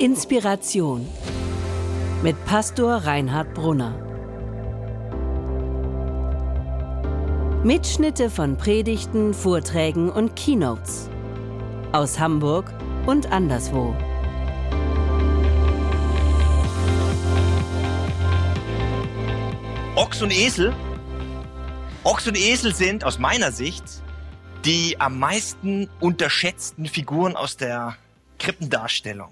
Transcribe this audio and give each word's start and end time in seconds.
Inspiration 0.00 1.08
mit 2.22 2.36
Pastor 2.44 2.98
Reinhard 2.98 3.52
Brunner. 3.54 3.94
Mitschnitte 7.64 8.30
von 8.30 8.56
Predigten, 8.56 9.34
Vorträgen 9.34 10.08
und 10.08 10.36
Keynotes 10.36 11.10
aus 11.90 12.16
Hamburg 12.20 12.72
und 13.06 13.32
anderswo. 13.32 13.96
Ochs 19.96 20.22
und 20.22 20.32
Esel. 20.32 20.72
Ochs 22.04 22.28
und 22.28 22.38
Esel 22.38 22.72
sind 22.72 23.02
aus 23.02 23.18
meiner 23.18 23.50
Sicht 23.50 23.84
die 24.64 25.00
am 25.00 25.18
meisten 25.18 25.88
unterschätzten 25.98 26.86
Figuren 26.86 27.36
aus 27.36 27.56
der 27.56 27.96
Krippendarstellung. 28.38 29.30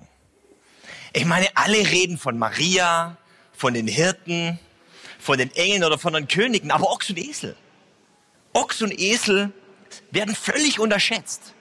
Ich 1.13 1.25
meine, 1.25 1.49
alle 1.55 1.79
reden 1.79 2.19
von 2.19 2.39
Maria, 2.39 3.17
von 3.53 3.75
den 3.75 3.89
Hirten, 3.89 4.59
von 5.19 5.39
den 5.39 5.55
Engeln 5.55 5.85
oder 5.85 5.99
von 5.99 6.13
den 6.13 6.29
Königen, 6.29 6.71
aber 6.71 6.91
Ochs 6.91 7.11
und 7.11 7.19
Esel. 7.19 7.57
Ochs 8.53 8.83
und 8.83 8.99
Esel 8.99 9.53
werden 10.11 10.35
völlig 10.35 10.79
unterschätzt. 10.79 11.55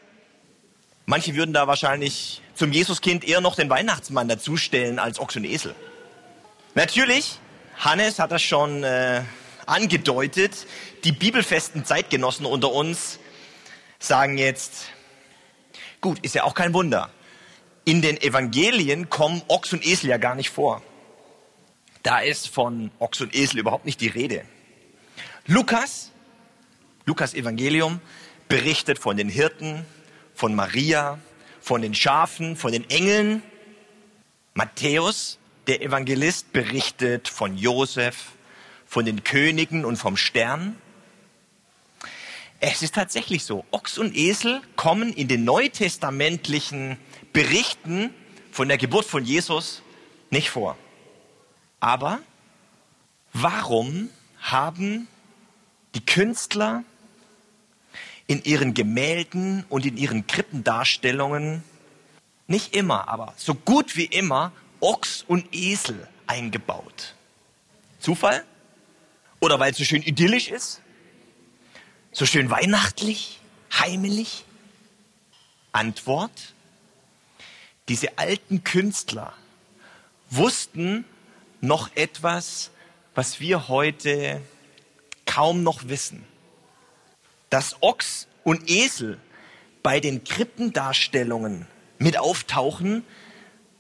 Manche 1.06 1.36
würden 1.36 1.54
da 1.54 1.68
wahrscheinlich 1.68 2.42
zum 2.56 2.72
Jesuskind 2.72 3.24
eher 3.24 3.42
noch 3.42 3.56
den 3.56 3.70
Weihnachtsmann 3.70 4.28
dazustellen 4.28 4.98
als 4.98 5.20
Ochs 5.20 5.36
und 5.36 5.46
Esel. 5.46 5.76
Natürlich, 6.74 7.40
Hannes 7.78 8.20
hat 8.20 8.32
das 8.32 8.42
schon 8.42 8.84
äh, 8.84 9.22
angedeutet, 9.66 10.66
die 11.04 11.12
bibelfesten 11.12 11.86
Zeitgenossen 11.86 12.46
unter 12.46 12.72
uns 12.72 13.20
sagen 14.00 14.38
jetzt, 14.38 14.86
gut, 16.02 16.20
ist 16.20 16.36
ja 16.36 16.44
auch 16.44 16.54
kein 16.54 16.74
Wunder. 16.74 17.10
In 17.88 18.02
den 18.02 18.20
Evangelien 18.20 19.12
kommen 19.12 19.44
Ochs 19.48 19.72
und 19.72 19.86
Esel 19.86 20.10
ja 20.10 20.18
gar 20.18 20.34
nicht 20.34 20.50
vor. 20.50 20.82
Da 22.02 22.20
ist 22.20 22.50
von 22.50 22.90
Ochs 22.98 23.22
und 23.22 23.36
Esel 23.36 23.60
überhaupt 23.60 23.86
nicht 23.86 24.02
die 24.02 24.08
Rede. 24.08 24.44
Lukas, 25.46 26.12
Lukas 27.06 27.36
Evangelium, 27.36 28.02
berichtet 28.48 28.98
von 28.98 29.18
den 29.18 29.30
Hirten, 29.30 29.86
von 30.34 30.56
Maria, 30.56 31.20
von 31.62 31.84
den 31.84 31.94
Schafen, 31.94 32.56
von 32.56 32.72
den 32.72 32.90
Engeln. 32.90 33.44
Matthäus, 34.56 35.38
der 35.68 35.84
Evangelist, 35.84 36.52
berichtet 36.54 37.28
von 37.28 37.56
Josef, 37.56 38.32
von 38.88 39.06
den 39.06 39.24
Königen 39.24 39.86
und 39.86 39.98
vom 39.98 40.18
Stern. 40.18 40.76
Es 42.60 42.82
ist 42.82 42.96
tatsächlich 42.96 43.44
so, 43.44 43.64
Ochs 43.70 44.00
und 44.00 44.16
Esel 44.16 44.62
kommen 44.76 45.14
in 45.14 45.28
den 45.28 45.44
neutestamentlichen 45.44 46.98
Berichten 47.36 48.14
von 48.50 48.70
der 48.70 48.78
Geburt 48.78 49.04
von 49.04 49.26
Jesus 49.26 49.82
nicht 50.30 50.50
vor. 50.50 50.78
Aber 51.82 52.20
warum 53.34 54.10
haben 54.40 55.10
die 55.96 56.06
Künstler 56.06 56.86
in 58.26 58.42
ihren 58.46 58.74
Gemälden 58.74 59.66
und 59.68 59.86
in 59.86 59.98
ihren 59.98 60.26
Krippendarstellungen 60.28 61.62
nicht 62.48 62.74
immer, 62.74 63.10
aber 63.10 63.34
so 63.36 63.54
gut 63.54 63.98
wie 63.98 64.06
immer 64.06 64.54
Ochs 64.80 65.26
und 65.28 65.54
Esel 65.54 66.08
eingebaut? 66.28 67.16
Zufall? 68.00 68.46
Oder 69.42 69.60
weil 69.60 69.74
es 69.74 69.78
so 69.78 69.84
schön 69.84 70.04
idyllisch 70.04 70.48
ist? 70.48 70.80
So 72.14 72.26
schön 72.26 72.50
weihnachtlich, 72.50 73.42
heimelig? 73.78 74.46
Antwort, 75.74 76.55
diese 77.88 78.18
alten 78.18 78.64
Künstler 78.64 79.34
wussten 80.30 81.06
noch 81.62 81.96
etwas, 81.96 82.72
was 83.14 83.40
wir 83.40 83.68
heute 83.68 84.42
kaum 85.26 85.64
noch 85.64 85.88
wissen. 85.88 86.26
Dass 87.50 87.82
Ochs 87.82 88.28
und 88.44 88.70
Esel 88.70 89.20
bei 89.84 90.00
den 90.00 90.24
Krippendarstellungen 90.24 91.68
mit 92.00 92.18
auftauchen, 92.18 93.04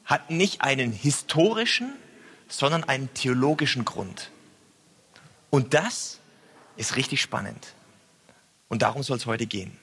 hat 0.06 0.30
nicht 0.30 0.62
einen 0.62 0.92
historischen, 0.92 1.94
sondern 2.48 2.84
einen 2.84 3.12
theologischen 3.14 3.86
Grund. 3.86 4.30
Und 5.50 5.74
das 5.74 6.20
ist 6.78 6.96
richtig 6.96 7.22
spannend. 7.22 7.74
Und 8.68 8.82
darum 8.82 9.04
soll 9.04 9.18
es 9.18 9.26
heute 9.26 9.48
gehen. 9.48 9.78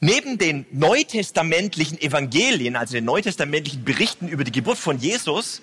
Neben 0.00 0.36
den 0.36 0.66
neutestamentlichen 0.72 1.98
Evangelien, 2.00 2.76
also 2.76 2.94
den 2.94 3.06
neutestamentlichen 3.06 3.84
Berichten 3.84 4.28
über 4.28 4.44
die 4.44 4.52
Geburt 4.52 4.76
von 4.76 4.98
Jesus, 4.98 5.62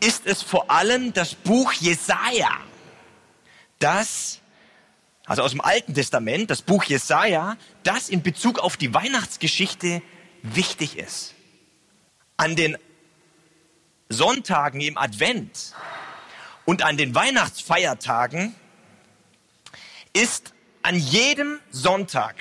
ist 0.00 0.26
es 0.26 0.42
vor 0.42 0.70
allem 0.70 1.14
das 1.14 1.34
Buch 1.34 1.72
Jesaja, 1.72 2.50
das, 3.78 4.40
also 5.24 5.42
aus 5.42 5.52
dem 5.52 5.62
Alten 5.62 5.94
Testament, 5.94 6.50
das 6.50 6.60
Buch 6.60 6.84
Jesaja, 6.84 7.56
das 7.82 8.10
in 8.10 8.22
Bezug 8.22 8.58
auf 8.58 8.76
die 8.76 8.92
Weihnachtsgeschichte 8.92 10.02
wichtig 10.42 10.98
ist. 10.98 11.34
An 12.36 12.56
den 12.56 12.76
Sonntagen 14.10 14.82
im 14.82 14.98
Advent 14.98 15.72
und 16.66 16.82
an 16.82 16.98
den 16.98 17.14
Weihnachtsfeiertagen 17.14 18.54
ist 20.12 20.52
an 20.82 20.98
jedem 20.98 21.58
Sonntag 21.70 22.36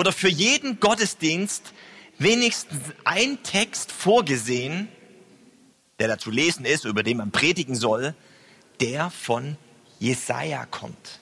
oder 0.00 0.12
für 0.12 0.30
jeden 0.30 0.80
Gottesdienst 0.80 1.74
wenigstens 2.16 2.80
ein 3.04 3.42
Text 3.42 3.92
vorgesehen, 3.92 4.88
der 5.98 6.08
dazu 6.08 6.30
lesen 6.30 6.64
ist, 6.64 6.86
über 6.86 7.02
den 7.02 7.18
man 7.18 7.32
predigen 7.32 7.74
soll, 7.74 8.14
der 8.80 9.10
von 9.10 9.58
Jesaja 9.98 10.64
kommt. 10.64 11.20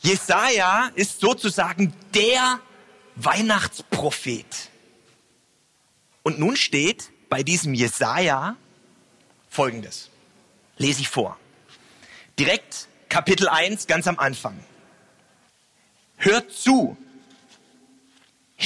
Jesaja 0.00 0.90
ist 0.94 1.20
sozusagen 1.20 1.92
der 2.14 2.60
Weihnachtsprophet. 3.16 4.70
Und 6.22 6.38
nun 6.38 6.56
steht 6.56 7.10
bei 7.28 7.42
diesem 7.42 7.74
Jesaja 7.74 8.56
folgendes. 9.50 10.08
Lese 10.78 11.02
ich 11.02 11.10
vor. 11.10 11.38
Direkt 12.38 12.88
Kapitel 13.10 13.50
1 13.50 13.86
ganz 13.86 14.06
am 14.06 14.18
Anfang. 14.18 14.58
Hört 16.16 16.50
zu, 16.50 16.96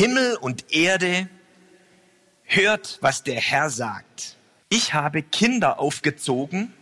Himmel 0.02 0.34
und 0.34 0.74
Erde, 0.74 1.28
hört, 2.42 2.98
was 3.02 3.22
der 3.22 3.40
Herr 3.40 3.70
sagt. 3.70 4.36
Ich 4.68 4.94
habe 4.94 5.22
Kinder 5.22 5.78
aufgezogen 5.78 6.74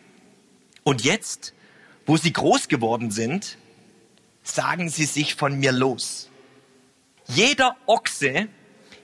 und 0.85 1.05
jetzt, 1.05 1.53
wo 2.07 2.17
sie 2.17 2.33
groß 2.33 2.69
geworden 2.69 3.11
sind, 3.11 3.59
sagen 4.43 4.89
sie 4.89 5.05
sich 5.05 5.35
von 5.35 5.61
mir 5.61 5.71
los. 5.71 6.31
Jeder 7.27 7.77
Ochse 7.85 8.49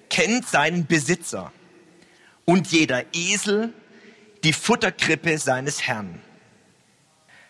kennt 0.09 0.49
seinen 0.49 0.87
Besitzer 0.87 1.53
und 2.47 2.69
jeder 2.69 3.05
Esel 3.13 3.75
die 4.45 4.55
Futterkrippe 4.55 5.37
seines 5.37 5.83
Herrn. 5.83 6.23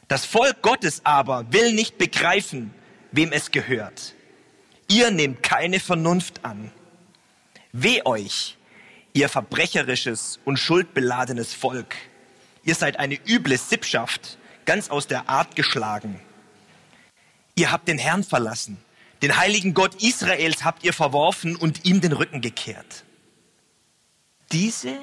Das 0.08 0.26
Volk 0.26 0.62
Gottes 0.62 1.02
aber 1.04 1.52
will 1.52 1.74
nicht 1.74 1.96
begreifen, 1.96 2.74
wem 3.12 3.30
es 3.30 3.52
gehört. 3.52 4.15
Ihr 4.88 5.10
nehmt 5.10 5.42
keine 5.42 5.80
Vernunft 5.80 6.44
an. 6.44 6.70
Weh 7.72 8.02
euch, 8.04 8.56
ihr 9.12 9.28
verbrecherisches 9.28 10.38
und 10.44 10.58
schuldbeladenes 10.58 11.54
Volk. 11.54 11.96
Ihr 12.64 12.74
seid 12.74 12.98
eine 12.98 13.18
üble 13.26 13.58
Sippschaft, 13.58 14.38
ganz 14.64 14.88
aus 14.88 15.06
der 15.06 15.28
Art 15.28 15.56
geschlagen. 15.56 16.20
Ihr 17.54 17.72
habt 17.72 17.88
den 17.88 17.98
Herrn 17.98 18.22
verlassen. 18.22 18.78
Den 19.22 19.36
heiligen 19.36 19.74
Gott 19.74 20.02
Israels 20.02 20.64
habt 20.64 20.84
ihr 20.84 20.92
verworfen 20.92 21.56
und 21.56 21.84
ihm 21.84 22.00
den 22.00 22.12
Rücken 22.12 22.40
gekehrt. 22.40 23.04
Diese 24.52 24.98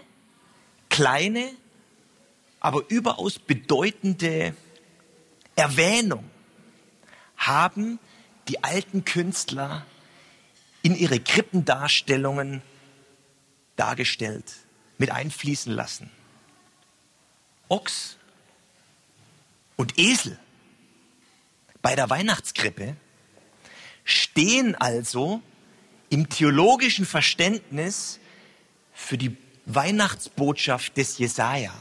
kleine, 0.89 1.50
aber 2.59 2.83
überaus 2.89 3.39
bedeutende 3.39 4.56
Erwähnung 5.56 6.29
haben 7.36 8.00
die 8.47 8.63
alten 8.63 9.05
Künstler 9.05 9.85
in 10.81 10.95
ihre 10.95 11.19
Krippendarstellungen 11.19 12.61
dargestellt, 13.75 14.45
mit 14.97 15.11
einfließen 15.11 15.73
lassen. 15.73 16.11
Ochs 17.69 18.17
und 19.77 19.97
Esel 19.97 20.37
bei 21.81 21.95
der 21.95 22.09
Weihnachtskrippe 22.09 22.95
stehen 24.03 24.75
also 24.75 25.41
im 26.09 26.29
theologischen 26.29 27.05
Verständnis 27.05 28.19
für 28.93 29.17
die 29.17 29.35
Weihnachtsbotschaft 29.65 30.97
des 30.97 31.17
Jesaja. 31.17 31.73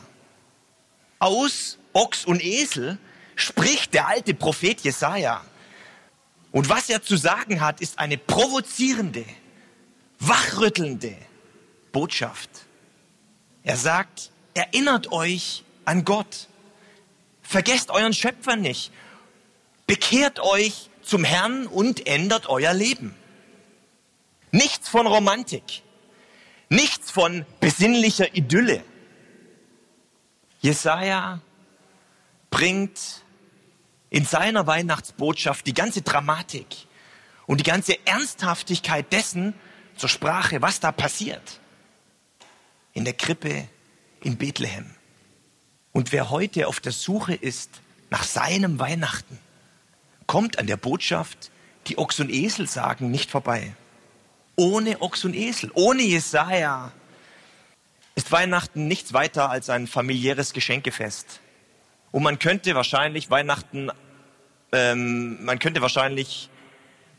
Aus 1.19 1.79
Ochs 1.93 2.25
und 2.25 2.43
Esel 2.43 2.99
spricht 3.37 3.95
der 3.95 4.09
alte 4.09 4.35
Prophet 4.35 4.81
Jesaja. 4.81 5.45
Und 6.53 6.69
was 6.69 6.91
er 6.91 7.03
zu 7.03 7.17
sagen 7.17 7.61
hat, 7.61 7.81
ist 7.81 7.99
eine 7.99 8.19
provozierende, 8.19 9.25
wachrüttelnde 10.21 11.17
Botschaft. 11.93 12.51
Er 13.65 13.77
sagt, 13.77 14.31
erinnert 14.55 15.11
euch 15.11 15.65
an 15.85 16.05
Gott. 16.05 16.49
Vergesst 17.43 17.91
euren 17.91 18.13
Schöpfer 18.13 18.57
nicht. 18.57 18.93
Bekehrt 19.87 20.41
euch 20.41 20.91
zum 21.03 21.25
Herrn 21.25 21.67
und 21.67 22.07
ändert 22.07 22.49
euer 22.49 22.75
Leben. 22.75 23.15
Nichts 24.51 24.89
von 24.89 25.07
Romantik. 25.07 25.83
Nichts 26.69 27.11
von 27.11 27.47
besinnlicher 27.61 28.35
Idylle. 28.35 28.85
Jesaja 30.61 31.41
bringt 32.51 33.23
in 34.13 34.27
seiner 34.27 34.67
Weihnachtsbotschaft 34.67 35.67
die 35.67 35.73
ganze 35.73 36.03
Dramatik 36.03 36.67
und 37.47 37.61
die 37.61 37.65
ganze 37.65 37.97
Ernsthaftigkeit 38.07 39.11
dessen 39.11 39.55
zur 39.97 40.11
Sprache, 40.11 40.61
was 40.61 40.81
da 40.81 40.93
passiert. 40.93 41.61
In 42.93 43.07
der 43.07 43.15
Krippe 43.15 43.67
in 44.21 44.37
Bethlehem. 44.37 44.95
Und 45.93 46.13
wer 46.13 46.29
heute 46.29 46.69
auf 46.69 46.79
der 46.79 46.93
Suche 46.93 47.35
ist 47.35 47.81
nach 48.11 48.23
seinem 48.23 48.79
Weihnachten, 48.79 49.39
kommt 50.27 50.59
an 50.59 50.67
der 50.67 50.77
Botschaft, 50.77 51.51
die 51.87 51.97
Ochs 51.97 52.21
und 52.21 52.31
Esel 52.31 52.69
sagen, 52.69 53.11
nicht 53.11 53.31
vorbei. 53.31 53.75
Ohne 54.57 55.01
Ochs 55.01 55.25
und 55.25 55.35
Esel, 55.35 55.71
ohne 55.73 56.03
Jesaja 56.03 56.93
ist 58.15 58.31
Weihnachten 58.31 58.89
nichts 58.89 59.15
weiter 59.15 59.49
als 59.49 59.71
ein 59.71 59.87
familiäres 59.87 60.53
Geschenkefest. 60.53 61.41
Und 62.13 62.23
man 62.23 62.39
könnte 62.39 62.75
wahrscheinlich 62.75 63.31
Weihnachten, 63.31 63.91
ähm, 64.71 65.43
man 65.45 65.59
könnte 65.59 65.81
wahrscheinlich 65.83 66.51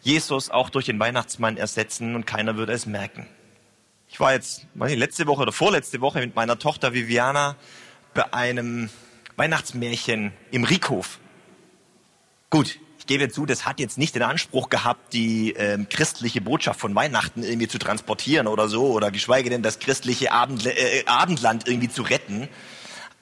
Jesus 0.01 0.49
auch 0.49 0.69
durch 0.69 0.85
den 0.85 0.99
Weihnachtsmann 0.99 1.57
ersetzen 1.57 2.15
und 2.15 2.25
keiner 2.25 2.55
würde 2.55 2.73
es 2.73 2.85
merken. 2.85 3.27
Ich 4.07 4.19
war 4.19 4.33
jetzt, 4.33 4.67
weiß 4.75 4.91
nicht, 4.91 4.99
letzte 4.99 5.25
Woche 5.25 5.41
oder 5.41 5.51
vorletzte 5.51 5.99
Woche 5.99 6.19
mit 6.19 6.35
meiner 6.35 6.59
Tochter 6.59 6.93
Viviana 6.93 7.55
bei 8.13 8.31
einem 8.33 8.89
Weihnachtsmärchen 9.35 10.31
im 10.51 10.63
Riekhof. 10.63 11.19
Gut, 12.51 12.79
ich 12.99 13.07
gebe 13.07 13.27
zu, 13.29 13.47
das 13.47 13.65
hat 13.65 13.79
jetzt 13.79 13.97
nicht 13.97 14.13
den 14.13 14.21
Anspruch 14.21 14.69
gehabt, 14.69 15.13
die 15.13 15.53
ähm, 15.57 15.89
christliche 15.89 16.41
Botschaft 16.41 16.79
von 16.79 16.93
Weihnachten 16.93 17.41
irgendwie 17.41 17.67
zu 17.67 17.79
transportieren 17.79 18.45
oder 18.45 18.67
so, 18.67 18.91
oder 18.91 19.09
geschweige 19.09 19.49
denn 19.49 19.63
das 19.63 19.79
christliche 19.79 20.31
Abend, 20.31 20.65
äh, 20.67 21.03
Abendland 21.07 21.67
irgendwie 21.67 21.89
zu 21.89 22.03
retten. 22.03 22.47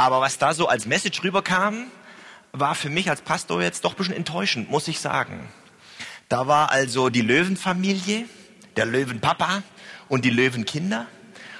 Aber 0.01 0.19
was 0.19 0.39
da 0.39 0.55
so 0.55 0.67
als 0.67 0.87
Message 0.87 1.21
rüberkam, 1.21 1.85
war 2.53 2.73
für 2.73 2.89
mich 2.89 3.07
als 3.11 3.21
Pastor 3.21 3.61
jetzt 3.61 3.85
doch 3.85 3.91
ein 3.91 3.97
bisschen 3.97 4.15
enttäuschend, 4.15 4.67
muss 4.67 4.87
ich 4.87 4.99
sagen. 4.99 5.47
Da 6.27 6.47
war 6.47 6.71
also 6.71 7.09
die 7.09 7.21
Löwenfamilie, 7.21 8.25
der 8.77 8.87
Löwenpapa, 8.87 9.61
und 10.09 10.25
die 10.25 10.31
Löwenkinder. 10.31 11.05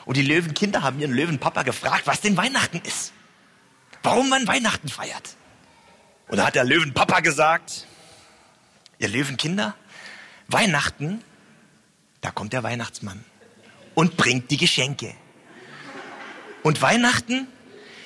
Und 0.06 0.18
die 0.18 0.24
Löwenkinder 0.24 0.82
haben 0.82 1.00
ihren 1.00 1.14
Löwenpapa 1.14 1.62
gefragt, 1.62 2.08
was 2.08 2.22
denn 2.22 2.36
Weihnachten 2.36 2.82
ist. 2.84 3.14
Warum 4.02 4.28
man 4.30 4.48
Weihnachten 4.48 4.90
feiert. 4.90 5.36
Und 6.28 6.38
da 6.38 6.48
hat 6.48 6.56
der 6.56 6.64
Löwenpapa 6.64 7.20
gesagt, 7.20 7.86
ihr 8.98 9.10
Löwenkinder, 9.10 9.76
Weihnachten, 10.48 11.24
da 12.22 12.32
kommt 12.32 12.54
der 12.54 12.64
Weihnachtsmann 12.64 13.24
und 13.94 14.18
bringt 14.18 14.50
die 14.50 14.58
Geschenke. 14.58 15.14
Und 16.64 16.82
Weihnachten 16.82 17.48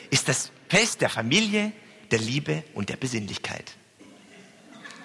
ist 0.09 0.27
das 0.27 0.51
Fest 0.69 1.01
der 1.01 1.09
Familie, 1.09 1.71
der 2.11 2.19
Liebe 2.19 2.63
und 2.73 2.89
der 2.89 2.97
Besinnlichkeit. 2.97 3.73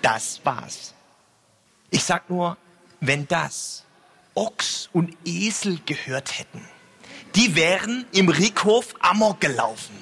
Das 0.02 0.40
war's. 0.44 0.94
Ich 1.90 2.04
sag 2.04 2.30
nur, 2.30 2.56
wenn 3.00 3.26
das 3.28 3.84
Ochs 4.34 4.88
und 4.92 5.16
Esel 5.24 5.80
gehört 5.84 6.38
hätten, 6.38 6.64
die 7.34 7.54
wären 7.56 8.06
im 8.12 8.28
Rickhof 8.28 8.94
Amok 9.00 9.40
gelaufen. 9.40 9.94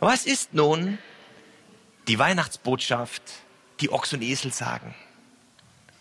Was 0.00 0.26
ist 0.26 0.54
nun 0.54 0.98
die 2.06 2.18
Weihnachtsbotschaft, 2.18 3.22
die 3.80 3.90
Ochs 3.90 4.12
und 4.12 4.22
Esel 4.22 4.52
sagen? 4.52 4.94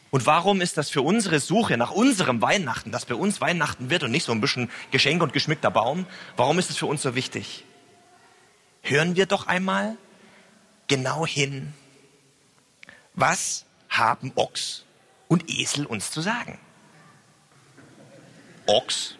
Und 0.10 0.26
warum 0.26 0.62
ist 0.62 0.78
das 0.78 0.90
für 0.90 1.02
unsere 1.02 1.40
Suche 1.40 1.78
nach 1.78 1.92
unserem 1.92 2.42
Weihnachten, 2.42 2.92
dass 2.92 3.06
bei 3.06 3.16
uns 3.16 3.42
Weihnachten 3.42 3.90
wird 3.90 4.04
und 4.04 4.12
nicht 4.12 4.24
so 4.24 4.32
ein 4.32 4.40
bisschen 4.40 4.70
Geschenk 4.92 5.22
und 5.22 5.34
geschmückter 5.34 5.70
Baum, 5.70 6.06
warum 6.38 6.60
ist 6.60 6.70
es 6.70 6.78
für 6.78 6.86
uns 6.86 7.02
so 7.02 7.14
wichtig? 7.14 7.66
Hören 8.82 9.16
wir 9.16 9.26
doch 9.26 9.48
einmal 9.48 9.98
genau 10.88 11.26
hin, 11.26 11.74
was 13.14 13.66
haben 13.90 14.32
Ochs 14.36 14.86
und 15.28 15.50
Esel 15.50 15.86
uns 15.86 16.12
zu 16.12 16.22
sagen? 16.22 16.60
Ochs 18.66 19.16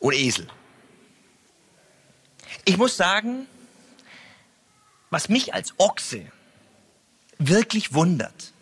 und 0.00 0.14
Esel. 0.14 0.46
Ich 2.64 2.76
muss 2.76 2.96
sagen, 2.96 3.46
was 5.10 5.28
mich 5.28 5.54
als 5.54 5.74
Ochse 5.78 6.30
wirklich 7.38 7.94
wundert, 7.94 8.52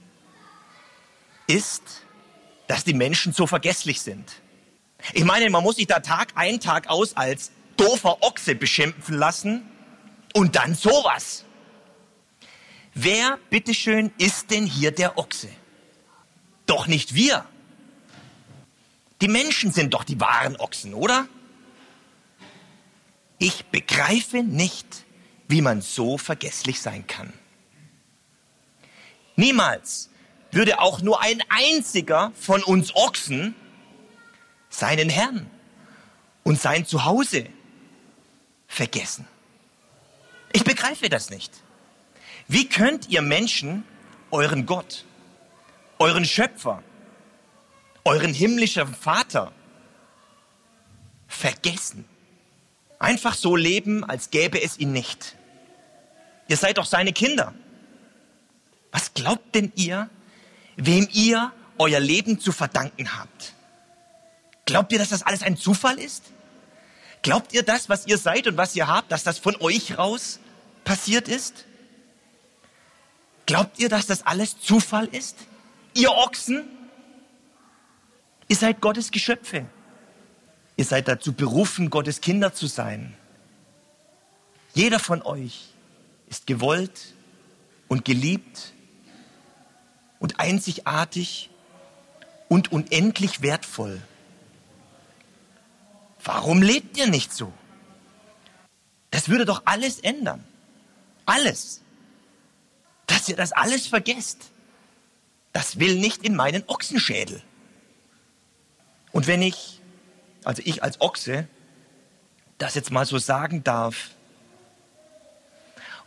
ist, 1.47 1.83
dass 2.67 2.85
die 2.85 2.95
Menschen 2.95 3.33
so 3.33 3.47
vergesslich 3.47 4.01
sind. 4.01 4.33
Ich 5.13 5.25
meine, 5.25 5.51
man 5.51 5.63
muss 5.63 5.77
sich 5.77 5.87
da 5.87 6.01
Tag 6.01 6.33
ein, 6.35 6.61
Tag 6.61 6.89
aus 6.89 7.17
als 7.17 7.51
doofer 7.77 8.23
Ochse 8.23 8.55
beschimpfen 8.55 9.17
lassen 9.17 9.69
und 10.35 10.57
dann 10.57 10.75
sowas. 10.75 11.45
Wer, 12.95 13.39
bitteschön, 13.51 14.13
ist 14.19 14.51
denn 14.51 14.67
hier 14.67 14.93
der 14.93 15.19
Ochse? 15.19 15.49
Doch 16.67 16.87
nicht 16.87 17.15
wir. 17.15 17.45
Die 19.21 19.29
Menschen 19.29 19.73
sind 19.73 19.95
doch 19.95 20.05
die 20.05 20.21
wahren 20.21 20.57
Ochsen, 20.57 20.95
oder? 20.95 21.27
Ich 23.39 23.65
begreife 23.67 24.43
nicht, 24.43 25.05
wie 25.49 25.61
man 25.61 25.83
so 25.83 26.19
vergesslich 26.19 26.81
sein 26.81 27.07
kann. 27.07 27.33
Niemals 29.37 30.11
würde 30.53 30.81
auch 30.81 31.01
nur 31.01 31.21
ein 31.21 31.43
einziger 31.49 32.33
von 32.41 32.63
uns 32.63 32.95
Ochsen 32.95 33.55
seinen 34.69 35.09
Herrn 35.09 35.51
und 36.45 36.61
sein 36.61 36.87
Zuhause 36.87 37.49
vergessen. 38.75 39.27
Ich 40.53 40.65
begreife 40.65 41.09
das 41.09 41.31
nicht. 41.31 41.53
Wie 42.49 42.69
könnt 42.69 43.09
ihr 43.09 43.23
Menschen 43.23 43.85
euren 44.31 44.67
Gott, 44.67 45.05
euren 45.99 46.25
Schöpfer, 46.25 46.83
euren 48.05 48.35
himmlischen 48.35 48.95
Vater 48.95 49.53
vergessen. 51.27 52.05
Einfach 52.99 53.35
so 53.35 53.57
leben, 53.57 54.05
als 54.05 54.31
gäbe 54.31 54.63
es 54.63 54.79
ihn 54.79 54.93
nicht. 54.93 55.37
Ihr 56.49 56.57
seid 56.57 56.79
doch 56.79 56.87
seine 56.87 57.13
Kinder. 57.13 57.55
Was 58.93 59.15
glaubt 59.15 59.55
denn 59.55 59.73
ihr, 59.75 60.09
wem 60.77 61.09
ihr 61.13 61.53
euer 61.79 62.01
Leben 62.01 62.39
zu 62.39 62.53
verdanken 62.53 63.19
habt? 63.19 63.55
Glaubt 64.65 64.93
ihr, 64.93 64.99
dass 64.99 65.11
das 65.11 65.23
alles 65.23 65.43
ein 65.43 65.57
Zufall 65.57 65.99
ist? 65.99 66.25
Glaubt 67.25 67.53
ihr 67.53 67.65
das, 67.65 67.89
was 67.89 68.07
ihr 68.07 68.19
seid 68.19 68.47
und 68.47 68.57
was 68.57 68.77
ihr 68.77 68.87
habt, 68.87 69.11
dass 69.11 69.25
das 69.25 69.39
von 69.39 69.57
euch 69.61 69.99
raus 69.99 70.39
passiert 70.85 71.27
ist? 71.27 71.65
Glaubt 73.47 73.81
ihr, 73.81 73.89
dass 73.89 74.07
das 74.07 74.25
alles 74.25 74.61
Zufall 74.61 75.07
ist? 75.07 75.37
Ihr 75.95 76.13
Ochsen, 76.13 76.65
Ihr 78.49 78.57
seid 78.57 78.81
Gottes 78.81 79.11
Geschöpfe. 79.11 79.67
Ihr 80.77 80.85
seid 80.85 81.09
dazu 81.09 81.33
berufen, 81.33 81.91
Gottes 81.91 82.21
Kinder 82.21 82.53
zu 82.53 82.67
sein. 82.67 83.15
Jeder 84.75 84.99
von 84.99 85.23
euch 85.23 85.69
ist 86.29 86.47
gewollt 86.47 87.15
und 87.89 88.05
geliebt 88.05 88.73
und 90.19 90.41
einzigartig 90.41 91.51
und 92.49 92.73
unendlich 92.73 93.41
wertvoll. 93.41 94.01
Warum 96.25 96.63
lebt 96.63 96.97
ihr 96.97 97.07
nicht 97.07 97.33
so? 97.33 97.53
Das 99.11 99.29
würde 99.29 99.45
doch 99.45 99.63
alles 99.67 100.01
ändern. 100.01 100.43
Alles. 101.27 101.83
Dass 103.07 103.29
ihr 103.29 103.37
das 103.37 103.53
alles 103.53 103.87
vergesst. 103.87 104.51
Das 105.53 105.79
will 105.79 105.97
nicht 105.97 106.25
in 106.25 106.35
meinen 106.35 106.65
Ochsenschädel. 106.67 107.43
Und 109.13 109.27
wenn 109.27 109.43
ich, 109.43 109.81
also 110.45 110.63
ich 110.65 110.83
als 110.83 111.01
Ochse, 111.01 111.47
das 112.59 112.75
jetzt 112.75 112.91
mal 112.91 113.05
so 113.05 113.19
sagen 113.19 113.63
darf, 113.63 114.11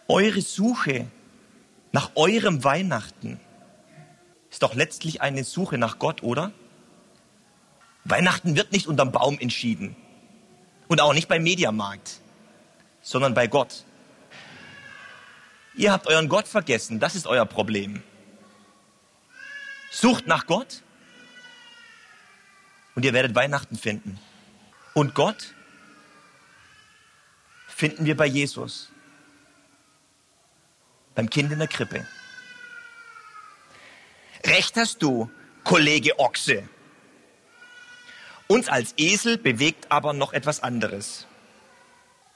eure 0.07 0.41
Suche 0.41 1.07
nach 1.91 2.11
eurem 2.15 2.63
Weihnachten 2.63 3.39
ist 4.49 4.63
doch 4.63 4.73
letztlich 4.73 5.21
eine 5.21 5.43
Suche 5.43 5.77
nach 5.77 5.99
Gott, 5.99 6.23
oder? 6.23 6.51
Weihnachten 8.03 8.55
wird 8.55 8.71
nicht 8.71 8.87
unterm 8.87 9.11
Baum 9.11 9.37
entschieden 9.39 9.95
und 10.87 11.01
auch 11.01 11.13
nicht 11.13 11.27
beim 11.27 11.43
Mediamarkt, 11.43 12.19
sondern 13.01 13.33
bei 13.33 13.47
Gott. 13.47 13.83
Ihr 15.75 15.91
habt 15.91 16.07
euren 16.07 16.27
Gott 16.27 16.47
vergessen, 16.47 16.99
das 16.99 17.15
ist 17.15 17.27
euer 17.27 17.45
Problem. 17.45 18.01
Sucht 19.91 20.27
nach 20.27 20.47
Gott 20.47 20.81
und 22.95 23.05
ihr 23.05 23.13
werdet 23.13 23.35
Weihnachten 23.35 23.77
finden. 23.77 24.19
Und 24.93 25.13
Gott 25.13 25.53
finden 27.67 28.05
wir 28.05 28.17
bei 28.17 28.25
Jesus, 28.25 28.89
beim 31.13 31.29
Kind 31.29 31.51
in 31.51 31.59
der 31.59 31.67
Krippe. 31.67 32.07
Recht 34.43 34.75
hast 34.77 35.03
du, 35.03 35.29
Kollege 35.63 36.17
Ochse. 36.17 36.67
Uns 38.47 38.69
als 38.69 38.93
Esel 38.97 39.37
bewegt 39.37 39.91
aber 39.91 40.13
noch 40.13 40.33
etwas 40.33 40.63
anderes. 40.63 41.27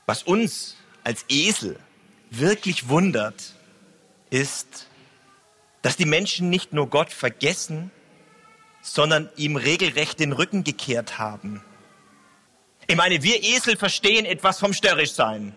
Was 0.05 0.23
uns 0.23 0.75
als 1.03 1.25
Esel 1.29 1.79
wirklich 2.29 2.89
wundert, 2.89 3.53
ist, 4.29 4.87
dass 5.81 5.97
die 5.97 6.05
Menschen 6.05 6.49
nicht 6.49 6.73
nur 6.73 6.89
Gott 6.89 7.11
vergessen, 7.11 7.91
sondern 8.81 9.29
ihm 9.35 9.55
regelrecht 9.55 10.19
den 10.19 10.33
Rücken 10.33 10.63
gekehrt 10.63 11.17
haben. 11.17 11.63
Ich 12.87 12.95
meine, 12.95 13.23
wir 13.23 13.43
Esel 13.43 13.77
verstehen 13.77 14.25
etwas 14.25 14.59
vom 14.59 14.73
Störrischsein. 14.73 15.55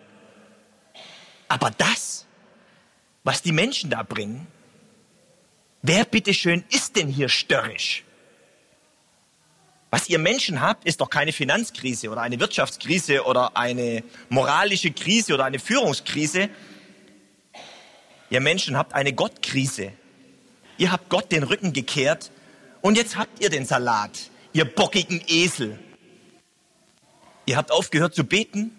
Aber 1.48 1.70
das, 1.70 2.26
was 3.24 3.42
die 3.42 3.52
Menschen 3.52 3.90
da 3.90 4.02
bringen, 4.02 4.46
wer 5.82 6.04
bitteschön 6.04 6.64
ist 6.70 6.96
denn 6.96 7.08
hier 7.08 7.28
störrisch? 7.28 8.04
Was 9.94 10.08
ihr 10.08 10.18
Menschen 10.18 10.60
habt, 10.60 10.88
ist 10.88 11.00
doch 11.00 11.08
keine 11.08 11.32
Finanzkrise 11.32 12.10
oder 12.10 12.20
eine 12.22 12.40
Wirtschaftskrise 12.40 13.22
oder 13.26 13.56
eine 13.56 14.02
moralische 14.28 14.90
Krise 14.90 15.34
oder 15.34 15.44
eine 15.44 15.60
Führungskrise. 15.60 16.48
Ihr 18.28 18.40
Menschen 18.40 18.76
habt 18.76 18.92
eine 18.92 19.12
Gottkrise. 19.12 19.92
Ihr 20.78 20.90
habt 20.90 21.10
Gott 21.10 21.30
den 21.30 21.44
Rücken 21.44 21.72
gekehrt 21.72 22.32
und 22.80 22.96
jetzt 22.96 23.16
habt 23.16 23.40
ihr 23.40 23.50
den 23.50 23.66
Salat, 23.66 24.30
ihr 24.52 24.64
bockigen 24.64 25.22
Esel. 25.28 25.78
Ihr 27.46 27.56
habt 27.56 27.70
aufgehört 27.70 28.16
zu 28.16 28.24
beten. 28.24 28.72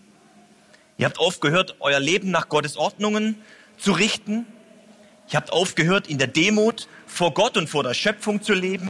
Ihr 0.98 1.05
habt 1.05 1.17
aufgehört, 1.17 1.77
euer 1.79 2.01
Leben 2.01 2.29
nach 2.29 2.50
Gottes 2.50 2.75
Ordnungen 2.75 3.41
zu 3.77 3.93
richten. 3.93 4.45
Ihr 5.29 5.38
habt 5.38 5.53
aufgehört, 5.53 6.07
in 6.10 6.17
der 6.17 6.27
Demut 6.27 6.89
vor 7.07 7.34
Gott 7.34 7.55
und 7.55 7.69
vor 7.69 7.84
der 7.84 7.93
Schöpfung 7.93 8.43
zu 8.43 8.53
leben. 8.53 8.89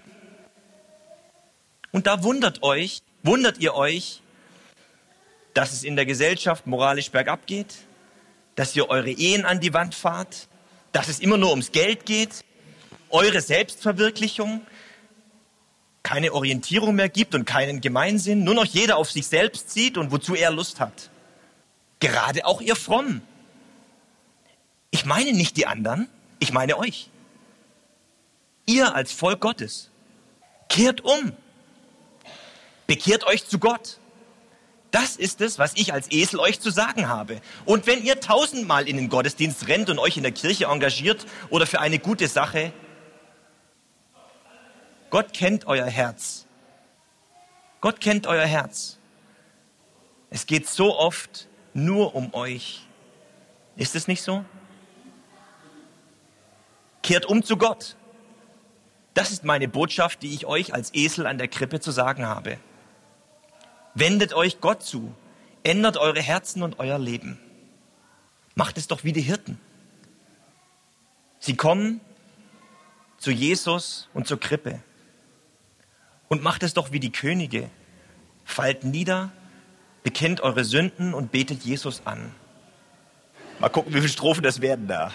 Und 1.95 2.07
da 2.07 2.23
wundert 2.23 2.61
euch, 2.61 3.03
wundert 3.23 3.59
ihr 3.59 3.73
euch, 3.73 4.19
dass 5.53 5.71
es 5.71 5.83
in 5.83 5.95
der 5.95 6.05
Gesellschaft 6.05 6.67
moralisch 6.67 7.09
bergab 7.09 7.47
geht, 7.47 7.73
dass 8.55 8.75
ihr 8.75 8.89
eure 8.89 9.11
Ehen 9.11 9.45
an 9.45 9.61
die 9.61 9.73
Wand 9.73 9.95
fahrt, 9.95 10.49
dass 10.91 11.07
es 11.07 11.21
immer 11.21 11.37
nur 11.37 11.51
ums 11.51 11.71
Geld 11.71 12.05
geht, 12.05 12.43
eure 13.11 13.39
Selbstverwirklichung, 13.39 14.59
keine 16.03 16.33
Orientierung 16.33 16.95
mehr 16.95 17.07
gibt 17.07 17.33
und 17.33 17.45
keinen 17.45 17.79
Gemeinsinn, 17.79 18.43
nur 18.43 18.55
noch 18.55 18.65
jeder 18.65 18.97
auf 18.97 19.09
sich 19.09 19.27
selbst 19.27 19.69
sieht 19.69 19.97
und 19.97 20.11
wozu 20.11 20.35
er 20.35 20.51
Lust 20.51 20.81
hat. 20.81 21.09
Gerade 22.01 22.45
auch 22.45 22.59
ihr 22.59 22.75
Fromm. 22.75 23.21
Ich 24.91 25.05
meine 25.05 25.31
nicht 25.31 25.55
die 25.55 25.65
anderen, 25.65 26.09
ich 26.39 26.51
meine 26.51 26.77
euch. 26.77 27.09
Ihr 28.65 28.93
als 28.93 29.13
Volk 29.13 29.39
Gottes. 29.39 29.91
Kehrt 30.67 30.99
um. 30.99 31.31
Bekehrt 32.87 33.25
euch 33.25 33.47
zu 33.47 33.59
Gott. 33.59 33.99
Das 34.91 35.17
ist 35.17 35.41
es, 35.41 35.59
was 35.59 35.73
ich 35.75 35.91
als 35.91 36.09
Esel 36.11 36.39
euch 36.39 36.59
zu 36.59 36.69
sagen 36.69 37.09
habe. 37.09 37.41
Und 37.65 37.85
wenn 37.85 38.03
ihr 38.03 38.19
tausendmal 38.21 38.87
in 38.87 38.95
den 38.95 39.09
Gottesdienst 39.09 39.67
rennt 39.67 39.89
und 39.89 39.99
euch 39.99 40.15
in 40.15 40.23
der 40.23 40.31
Kirche 40.31 40.65
engagiert 40.65 41.25
oder 41.49 41.67
für 41.67 41.81
eine 41.81 41.99
gute 41.99 42.27
Sache, 42.27 42.71
Gott 45.09 45.33
kennt 45.33 45.67
euer 45.67 45.85
Herz. 45.85 46.45
Gott 47.81 47.99
kennt 47.99 48.25
euer 48.25 48.45
Herz. 48.45 48.97
Es 50.29 50.45
geht 50.45 50.67
so 50.67 50.97
oft 50.97 51.47
nur 51.73 52.15
um 52.15 52.33
euch. 52.33 52.81
Ist 53.75 53.95
es 53.95 54.07
nicht 54.07 54.21
so? 54.21 54.45
Kehrt 57.03 57.25
um 57.25 57.43
zu 57.43 57.57
Gott. 57.57 57.95
Das 59.13 59.31
ist 59.31 59.43
meine 59.43 59.67
Botschaft, 59.67 60.23
die 60.23 60.33
ich 60.33 60.45
euch 60.45 60.73
als 60.73 60.93
Esel 60.93 61.27
an 61.27 61.37
der 61.37 61.47
Krippe 61.47 61.79
zu 61.79 61.91
sagen 61.91 62.25
habe. 62.25 62.57
Wendet 63.95 64.33
euch 64.33 64.61
Gott 64.61 64.83
zu. 64.83 65.13
Ändert 65.63 65.97
eure 65.97 66.21
Herzen 66.21 66.61
und 66.61 66.79
euer 66.79 66.99
Leben. 66.99 67.39
Macht 68.53 68.77
es 68.77 68.87
doch 68.87 69.03
wie 69.03 69.13
die 69.13 69.21
Hirten. 69.21 69.59
Sie 71.39 71.55
kommen 71.55 72.01
zu 73.17 73.31
Jesus 73.31 74.09
und 74.13 74.27
zur 74.27 74.39
Krippe. 74.39 74.81
Und 76.27 76.43
macht 76.43 76.63
es 76.63 76.73
doch 76.73 76.91
wie 76.91 76.99
die 76.99 77.11
Könige. 77.11 77.69
Fallt 78.43 78.83
nieder, 78.83 79.31
bekennt 80.03 80.41
eure 80.41 80.65
Sünden 80.65 81.13
und 81.13 81.31
betet 81.31 81.63
Jesus 81.63 82.01
an. 82.05 82.31
Mal 83.59 83.69
gucken, 83.69 83.93
wie 83.93 83.99
viele 83.99 84.09
Strophen 84.09 84.43
das 84.43 84.61
werden 84.61 84.87
da. 84.87 85.11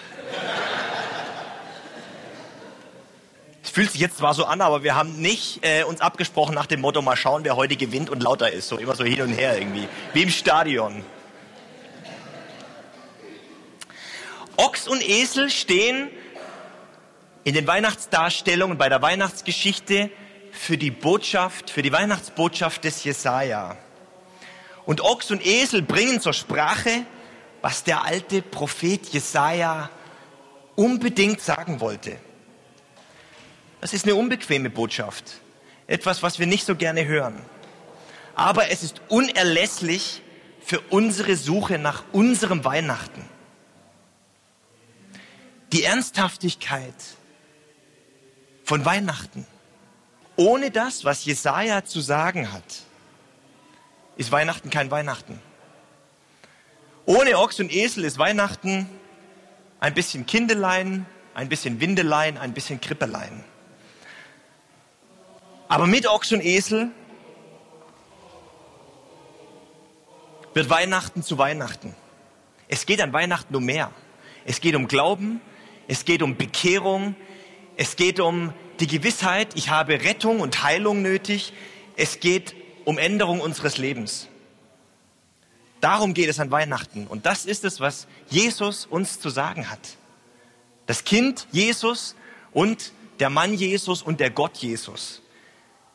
Fühlt 3.71 3.91
sich 3.91 4.01
jetzt 4.01 4.17
zwar 4.17 4.33
so 4.33 4.45
an, 4.45 4.61
aber 4.61 4.83
wir 4.83 4.95
haben 4.95 5.21
nicht 5.21 5.59
äh, 5.63 5.83
uns 5.83 6.01
abgesprochen 6.01 6.53
nach 6.55 6.65
dem 6.65 6.81
Motto, 6.81 7.01
mal 7.01 7.15
schauen, 7.15 7.43
wer 7.43 7.55
heute 7.55 7.75
gewinnt 7.75 8.09
und 8.09 8.21
lauter 8.21 8.51
ist. 8.51 8.67
So 8.67 8.77
immer 8.77 8.95
so 8.95 9.03
hin 9.03 9.21
und 9.21 9.29
her 9.29 9.57
irgendwie. 9.57 9.87
Wie 10.13 10.23
im 10.23 10.29
Stadion. 10.29 11.03
Ochs 14.57 14.87
und 14.87 15.07
Esel 15.07 15.49
stehen 15.49 16.09
in 17.43 17.53
den 17.53 17.65
Weihnachtsdarstellungen 17.65 18.77
bei 18.77 18.89
der 18.89 19.01
Weihnachtsgeschichte 19.01 20.11
für 20.51 20.77
die 20.77 20.91
Botschaft, 20.91 21.69
für 21.69 21.81
die 21.81 21.91
Weihnachtsbotschaft 21.91 22.83
des 22.83 23.03
Jesaja. 23.03 23.77
Und 24.85 25.01
Ochs 25.01 25.31
und 25.31 25.45
Esel 25.45 25.81
bringen 25.81 26.19
zur 26.19 26.33
Sprache, 26.33 27.05
was 27.61 27.83
der 27.83 28.03
alte 28.03 28.41
Prophet 28.41 29.07
Jesaja 29.07 29.89
unbedingt 30.75 31.41
sagen 31.41 31.79
wollte. 31.79 32.17
Das 33.81 33.93
ist 33.93 34.05
eine 34.05 34.15
unbequeme 34.15 34.69
Botschaft. 34.69 35.41
Etwas, 35.87 36.21
was 36.21 36.37
wir 36.37 36.45
nicht 36.45 36.65
so 36.65 36.75
gerne 36.75 37.05
hören. 37.05 37.41
Aber 38.35 38.69
es 38.69 38.83
ist 38.83 39.01
unerlässlich 39.09 40.21
für 40.63 40.79
unsere 40.91 41.35
Suche 41.35 41.79
nach 41.79 42.03
unserem 42.11 42.63
Weihnachten. 42.63 43.27
Die 45.73 45.83
Ernsthaftigkeit 45.83 46.93
von 48.63 48.85
Weihnachten. 48.85 49.47
Ohne 50.35 50.69
das, 50.69 51.03
was 51.03 51.25
Jesaja 51.25 51.83
zu 51.83 52.01
sagen 52.01 52.53
hat, 52.53 52.83
ist 54.15 54.31
Weihnachten 54.31 54.69
kein 54.69 54.91
Weihnachten. 54.91 55.41
Ohne 57.05 57.37
Ochs 57.39 57.59
und 57.59 57.73
Esel 57.73 58.05
ist 58.05 58.19
Weihnachten 58.19 58.87
ein 59.79 59.95
bisschen 59.95 60.27
Kindelein, 60.27 61.07
ein 61.33 61.49
bisschen 61.49 61.79
Windelein, 61.79 62.37
ein 62.37 62.53
bisschen 62.53 62.79
Krippelein. 62.79 63.43
Aber 65.71 65.87
mit 65.87 66.05
Ochs 66.05 66.33
und 66.33 66.43
Esel 66.43 66.91
wird 70.53 70.69
Weihnachten 70.69 71.23
zu 71.23 71.37
Weihnachten. 71.37 71.95
Es 72.67 72.85
geht 72.85 72.99
an 72.99 73.13
Weihnachten 73.13 73.55
um 73.55 73.63
mehr. 73.63 73.89
Es 74.43 74.59
geht 74.59 74.75
um 74.75 74.89
Glauben, 74.89 75.39
es 75.87 76.03
geht 76.03 76.23
um 76.23 76.35
Bekehrung, 76.35 77.15
es 77.77 77.95
geht 77.95 78.19
um 78.19 78.53
die 78.81 78.87
Gewissheit, 78.87 79.55
ich 79.55 79.69
habe 79.69 79.93
Rettung 79.93 80.41
und 80.41 80.61
Heilung 80.61 81.01
nötig. 81.01 81.53
Es 81.95 82.19
geht 82.19 82.53
um 82.83 82.97
Änderung 82.97 83.39
unseres 83.39 83.77
Lebens. 83.77 84.27
Darum 85.79 86.13
geht 86.13 86.27
es 86.27 86.41
an 86.41 86.51
Weihnachten. 86.51 87.07
Und 87.07 87.25
das 87.25 87.45
ist 87.45 87.63
es, 87.63 87.79
was 87.79 88.07
Jesus 88.29 88.87
uns 88.87 89.21
zu 89.21 89.29
sagen 89.29 89.69
hat. 89.69 89.95
Das 90.85 91.05
Kind 91.05 91.47
Jesus 91.53 92.17
und 92.51 92.91
der 93.21 93.29
Mann 93.29 93.53
Jesus 93.53 94.01
und 94.01 94.19
der 94.19 94.31
Gott 94.31 94.57
Jesus. 94.57 95.21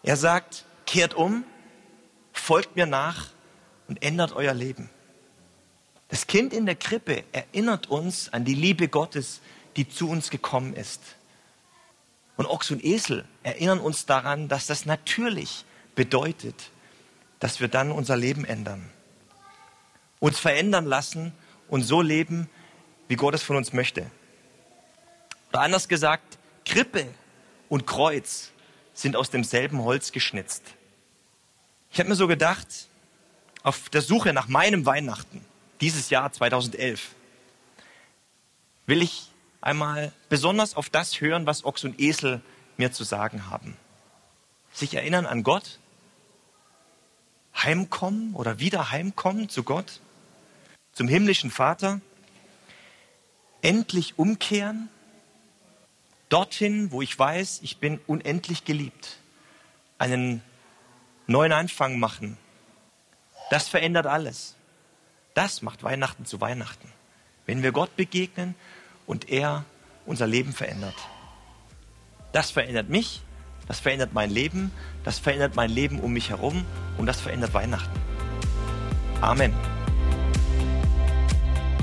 Er 0.07 0.17
sagt, 0.17 0.65
kehrt 0.87 1.15
um, 1.15 1.45
folgt 2.33 2.77
mir 2.77 2.87
nach 2.87 3.31
und 3.89 4.05
ändert 4.05 4.33
euer 4.33 4.55
Leben. 4.55 4.89
Das 6.09 6.29
Kind 6.29 6.53
in 6.53 6.65
der 6.65 6.77
Krippe 6.77 7.25
erinnert 7.33 7.89
uns 7.89 8.33
an 8.33 8.45
die 8.45 8.55
Liebe 8.55 8.87
Gottes, 8.87 9.41
die 9.75 9.89
zu 9.89 10.09
uns 10.09 10.31
gekommen 10.31 10.75
ist. 10.75 11.01
Und 12.37 12.47
Ochs 12.47 12.71
und 12.71 12.85
Esel 12.85 13.25
erinnern 13.43 13.81
uns 13.81 14.07
daran, 14.07 14.47
dass 14.47 14.67
das 14.67 14.87
natürlich 14.87 15.65
bedeutet, 15.97 16.71
dass 17.41 17.59
wir 17.59 17.67
dann 17.67 17.91
unser 17.91 18.17
Leben 18.17 18.45
ändern. 18.45 18.89
Uns 20.21 20.39
verändern 20.39 20.87
lassen 20.87 21.33
und 21.67 21.83
so 21.83 22.01
leben, 22.01 22.49
wie 23.09 23.17
Gott 23.17 23.35
es 23.35 23.43
von 23.43 23.57
uns 23.57 23.73
möchte. 23.73 24.09
Oder 25.49 25.63
anders 25.63 25.89
gesagt, 25.89 26.39
Krippe 26.65 27.09
und 27.69 27.89
Kreuz 27.89 28.53
sind 28.97 29.15
aus 29.15 29.31
demselben 29.31 29.85
Holz 29.85 30.11
geschnitzt. 30.11 30.63
Ich 31.93 32.01
habe 32.01 32.09
mir 32.09 32.17
so 32.17 32.27
gedacht, 32.27 32.89
auf 33.63 33.89
der 33.91 34.03
Suche 34.03 34.33
nach 34.33 34.49
meinem 34.49 34.87
Weihnachten, 34.87 35.45
dieses 35.81 36.11
Jahr 36.11 36.33
2011, 36.33 37.15
will 38.87 39.03
ich 39.03 39.31
einmal 39.61 40.13
besonders 40.29 40.75
auf 40.75 40.89
das 40.89 41.21
hören, 41.21 41.47
was 41.47 41.65
Ochs 41.65 41.85
und 41.85 42.01
Esel 42.01 42.41
mir 42.77 42.91
zu 42.91 43.05
sagen 43.05 43.51
haben. 43.51 43.77
Sich 44.73 44.95
erinnern 44.95 45.27
an 45.27 45.43
Gott, 45.43 45.79
heimkommen 47.55 48.35
oder 48.35 48.59
wieder 48.59 48.91
heimkommen 48.91 49.49
zu 49.49 49.63
Gott, 49.63 50.01
zum 50.93 51.09
himmlischen 51.09 51.51
Vater, 51.51 52.01
endlich 53.61 54.19
umkehren, 54.19 54.89
dorthin, 56.29 56.91
wo 56.91 57.03
ich 57.03 57.19
weiß, 57.19 57.61
ich 57.63 57.79
bin 57.79 58.01
unendlich 58.07 58.65
geliebt, 58.65 59.19
einen 59.99 60.43
neuen 61.27 61.53
Anfang 61.53 61.99
machen. 61.99 62.37
Das 63.51 63.69
verändert 63.69 64.07
alles. 64.07 64.57
Das 65.35 65.63
macht 65.63 65.83
Weihnachten 65.83 66.25
zu 66.25 66.41
Weihnachten. 66.41 66.93
Wenn 67.45 67.63
wir 67.63 67.73
Gott 67.73 67.95
begegnen 67.97 68.55
und 69.07 69.29
er 69.29 69.65
unser 70.05 70.27
Leben 70.27 70.53
verändert. 70.53 70.95
Das 72.33 72.51
verändert 72.51 72.89
mich, 72.89 73.23
das 73.69 73.81
verändert 73.81 74.13
mein 74.13 74.31
Leben, 74.31 74.73
das 75.05 75.19
verändert 75.19 75.57
mein 75.57 75.71
Leben 75.71 76.01
um 76.01 76.13
mich 76.13 76.31
herum 76.31 76.65
und 76.99 77.07
das 77.07 77.21
verändert 77.21 77.55
Weihnachten. 77.55 77.99
Amen. 79.21 79.53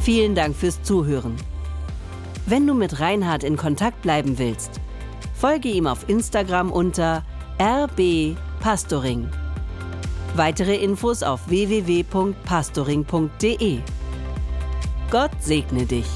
Vielen 0.01 0.35
Dank 0.35 0.55
fürs 0.55 0.81
Zuhören. 0.83 1.38
Wenn 2.45 2.67
du 2.67 2.73
mit 2.73 3.00
Reinhard 3.00 3.45
in 3.45 3.55
Kontakt 3.55 4.01
bleiben 4.01 4.38
willst, 4.38 4.81
folge 5.33 5.69
ihm 5.69 5.88
auf 5.88 6.09
Instagram 6.09 6.69
unter 6.71 7.23
rbpastoring. 7.57 9.29
Weitere 10.35 10.75
Infos 10.75 11.23
auf 11.23 11.47
www.pastoring.de. 11.47 13.79
Gott 15.09 15.31
segne 15.39 15.85
dich. 15.85 16.07